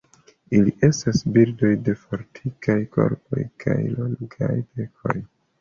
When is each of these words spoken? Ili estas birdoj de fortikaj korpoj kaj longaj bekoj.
Ili 0.59 0.71
estas 0.87 1.19
birdoj 1.35 1.69
de 1.89 1.95
fortikaj 2.05 2.79
korpoj 2.97 3.47
kaj 3.65 3.79
longaj 3.99 4.53
bekoj. 4.73 5.17